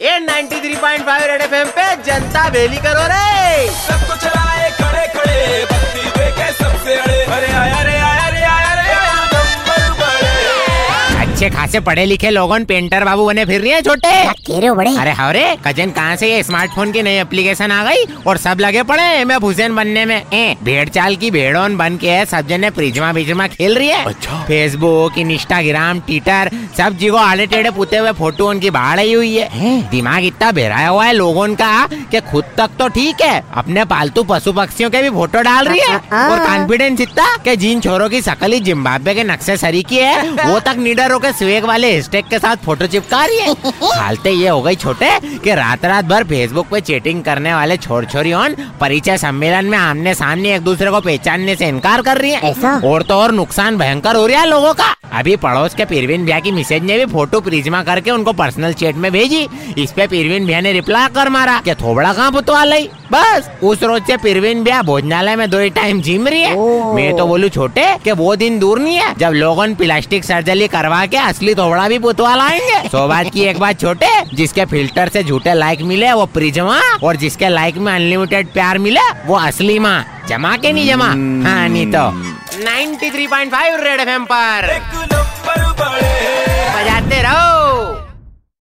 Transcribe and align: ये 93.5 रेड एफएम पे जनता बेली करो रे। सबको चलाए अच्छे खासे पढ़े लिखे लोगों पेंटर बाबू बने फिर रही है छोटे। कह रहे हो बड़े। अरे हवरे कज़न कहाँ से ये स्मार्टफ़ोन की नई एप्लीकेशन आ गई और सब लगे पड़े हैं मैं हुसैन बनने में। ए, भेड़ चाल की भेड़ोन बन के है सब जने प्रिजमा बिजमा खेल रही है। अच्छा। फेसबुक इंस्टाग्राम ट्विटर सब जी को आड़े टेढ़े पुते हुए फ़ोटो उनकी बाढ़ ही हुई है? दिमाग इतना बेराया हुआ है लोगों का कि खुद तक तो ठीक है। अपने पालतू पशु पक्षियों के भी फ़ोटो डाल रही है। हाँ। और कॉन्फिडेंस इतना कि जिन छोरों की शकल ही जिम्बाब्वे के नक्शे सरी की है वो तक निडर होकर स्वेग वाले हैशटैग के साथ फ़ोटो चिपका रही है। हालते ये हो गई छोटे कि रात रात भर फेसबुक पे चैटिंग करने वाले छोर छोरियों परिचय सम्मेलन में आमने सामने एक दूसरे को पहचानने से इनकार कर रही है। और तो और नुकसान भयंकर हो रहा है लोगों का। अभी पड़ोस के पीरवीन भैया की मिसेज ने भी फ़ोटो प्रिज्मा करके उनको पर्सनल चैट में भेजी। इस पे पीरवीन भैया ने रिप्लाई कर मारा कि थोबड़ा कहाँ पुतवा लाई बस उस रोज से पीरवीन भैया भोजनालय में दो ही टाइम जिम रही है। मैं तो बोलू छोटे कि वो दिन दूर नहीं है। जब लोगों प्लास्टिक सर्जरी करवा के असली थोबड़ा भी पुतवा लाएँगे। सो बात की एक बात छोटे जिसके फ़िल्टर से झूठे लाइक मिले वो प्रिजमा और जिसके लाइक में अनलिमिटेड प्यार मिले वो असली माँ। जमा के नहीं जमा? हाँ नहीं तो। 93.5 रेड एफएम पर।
ये 0.00 0.18
93.5 0.26 1.22
रेड 1.28 1.42
एफएम 1.42 1.70
पे 1.76 1.84
जनता 2.06 2.48
बेली 2.54 2.76
करो 2.84 3.06
रे। 3.12 3.66
सबको 3.78 4.16
चलाए 4.16 4.47
अच्छे 11.38 11.48
खासे 11.50 11.80
पढ़े 11.86 12.04
लिखे 12.04 12.30
लोगों 12.30 12.58
पेंटर 12.66 13.04
बाबू 13.04 13.26
बने 13.26 13.44
फिर 13.46 13.60
रही 13.60 13.70
है 13.70 13.80
छोटे। 13.82 14.10
कह 14.46 14.58
रहे 14.58 14.66
हो 14.66 14.74
बड़े। 14.74 14.94
अरे 14.98 15.10
हवरे 15.10 15.42
कज़न 15.66 15.90
कहाँ 15.90 16.16
से 16.16 16.30
ये 16.30 16.42
स्मार्टफ़ोन 16.42 16.92
की 16.92 17.02
नई 17.02 17.18
एप्लीकेशन 17.18 17.72
आ 17.72 17.82
गई 17.84 18.04
और 18.26 18.36
सब 18.36 18.60
लगे 18.60 18.82
पड़े 18.82 19.02
हैं 19.02 19.24
मैं 19.24 19.36
हुसैन 19.36 19.74
बनने 19.76 20.04
में। 20.04 20.16
ए, 20.16 20.56
भेड़ 20.64 20.88
चाल 20.88 21.16
की 21.16 21.30
भेड़ोन 21.30 21.76
बन 21.76 21.96
के 21.96 22.10
है 22.10 22.24
सब 22.24 22.46
जने 22.48 22.70
प्रिजमा 22.70 23.12
बिजमा 23.12 23.46
खेल 23.48 23.78
रही 23.78 23.88
है। 23.88 24.04
अच्छा। 24.04 24.42
फेसबुक 24.48 25.18
इंस्टाग्राम 25.18 26.00
ट्विटर 26.00 26.50
सब 26.78 26.96
जी 26.98 27.08
को 27.08 27.16
आड़े 27.16 27.46
टेढ़े 27.46 27.70
पुते 27.70 27.96
हुए 27.96 28.12
फ़ोटो 28.18 28.48
उनकी 28.50 28.70
बाढ़ 28.70 29.00
ही 29.00 29.12
हुई 29.12 29.34
है? 29.36 29.80
दिमाग 29.90 30.24
इतना 30.24 30.50
बेराया 30.52 30.88
हुआ 30.88 31.04
है 31.04 31.12
लोगों 31.12 31.46
का 31.54 31.72
कि 32.10 32.20
खुद 32.22 32.44
तक 32.56 32.70
तो 32.78 32.88
ठीक 32.88 33.20
है। 33.22 33.42
अपने 33.54 33.84
पालतू 33.84 34.22
पशु 34.24 34.52
पक्षियों 34.52 34.90
के 34.90 35.02
भी 35.02 35.10
फ़ोटो 35.10 35.42
डाल 35.42 35.68
रही 35.68 35.80
है। 35.80 35.96
हाँ। 36.10 36.28
और 36.30 36.44
कॉन्फिडेंस 36.46 37.00
इतना 37.00 37.26
कि 37.44 37.56
जिन 37.56 37.80
छोरों 37.80 38.08
की 38.08 38.20
शकल 38.22 38.52
ही 38.52 38.60
जिम्बाब्वे 38.60 39.14
के 39.14 39.24
नक्शे 39.24 39.56
सरी 39.56 39.82
की 39.82 39.96
है 39.96 40.30
वो 40.30 40.58
तक 40.60 40.76
निडर 40.78 41.12
होकर 41.12 41.32
स्वेग 41.32 41.64
वाले 41.64 41.92
हैशटैग 41.92 42.28
के 42.30 42.38
साथ 42.38 42.64
फ़ोटो 42.64 42.86
चिपका 42.86 43.24
रही 43.24 43.38
है। 43.38 43.54
हालते 43.94 44.30
ये 44.30 44.48
हो 44.48 44.60
गई 44.62 44.76
छोटे 44.76 45.10
कि 45.38 45.54
रात 45.54 45.84
रात 45.84 46.04
भर 46.04 46.24
फेसबुक 46.24 46.66
पे 46.66 46.80
चैटिंग 46.80 47.22
करने 47.24 47.54
वाले 47.54 47.76
छोर 47.78 48.04
छोरियों 48.04 48.48
परिचय 48.80 49.18
सम्मेलन 49.18 49.66
में 49.66 49.78
आमने 49.78 50.14
सामने 50.14 50.54
एक 50.54 50.62
दूसरे 50.62 50.90
को 50.90 51.00
पहचानने 51.00 51.56
से 51.56 51.68
इनकार 51.68 52.02
कर 52.02 52.18
रही 52.18 52.30
है। 52.32 52.54
और 52.84 53.02
तो 53.02 53.14
और 53.14 53.32
नुकसान 53.32 53.78
भयंकर 53.78 54.16
हो 54.16 54.26
रहा 54.26 54.40
है 54.40 54.48
लोगों 54.48 54.72
का। 54.74 54.94
अभी 55.18 55.34
पड़ोस 55.36 55.74
के 55.74 55.84
पीरवीन 55.84 56.24
भैया 56.24 56.38
की 56.40 56.50
मिसेज 56.52 56.82
ने 56.82 56.96
भी 56.98 57.04
फ़ोटो 57.12 57.40
प्रिज्मा 57.40 57.82
करके 57.82 58.10
उनको 58.10 58.32
पर्सनल 58.32 58.72
चैट 58.72 58.96
में 58.96 59.10
भेजी। 59.12 59.46
इस 59.78 59.92
पे 59.92 60.06
पीरवीन 60.06 60.46
भैया 60.46 60.60
ने 60.60 60.72
रिप्लाई 60.72 61.08
कर 61.14 61.28
मारा 61.28 61.58
कि 61.60 61.74
थोबड़ा 61.74 62.12
कहाँ 62.12 62.30
पुतवा 62.32 62.62
लाई 62.64 62.88
बस 63.12 63.48
उस 63.62 63.82
रोज 63.82 64.02
से 64.02 64.16
पीरवीन 64.16 64.62
भैया 64.64 64.82
भोजनालय 64.82 65.36
में 65.36 65.48
दो 65.50 65.58
ही 65.58 65.70
टाइम 65.70 66.00
जिम 66.00 66.28
रही 66.28 66.42
है। 66.42 66.94
मैं 66.94 67.16
तो 67.16 67.26
बोलू 67.26 67.48
छोटे 67.48 67.86
कि 68.04 68.12
वो 68.12 68.36
दिन 68.36 68.58
दूर 68.58 68.78
नहीं 68.78 68.96
है। 68.96 69.14
जब 69.18 69.32
लोगों 69.34 69.66
प्लास्टिक 69.74 70.24
सर्जरी 70.24 70.68
करवा 70.68 71.04
के 71.06 71.16
असली 71.16 71.54
थोबड़ा 71.54 71.88
भी 71.88 71.98
पुतवा 71.98 72.34
लाएँगे। 72.34 72.88
सो 72.88 73.06
बात 73.08 73.30
की 73.32 73.44
एक 73.44 73.58
बात 73.58 73.80
छोटे 73.80 74.08
जिसके 74.34 74.64
फ़िल्टर 74.64 75.08
से 75.08 75.24
झूठे 75.24 75.54
लाइक 75.54 75.82
मिले 75.82 76.12
वो 76.12 76.26
प्रिजमा 76.28 76.78
और 77.02 77.16
जिसके 77.16 77.48
लाइक 77.48 77.78
में 77.78 77.92
अनलिमिटेड 77.94 78.52
प्यार 78.52 78.78
मिले 78.78 79.10
वो 79.26 79.36
असली 79.38 79.78
माँ। 79.78 80.04
जमा 80.28 80.56
के 80.56 80.72
नहीं 80.72 80.88
जमा? 80.88 81.06
हाँ 81.48 81.68
नहीं 81.68 81.86
तो। 81.92 82.27
93.5 82.58 83.80
रेड 83.80 84.00
एफएम 84.00 84.24
पर। 84.24 84.66